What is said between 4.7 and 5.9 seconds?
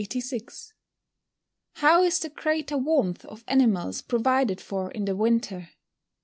in the winter?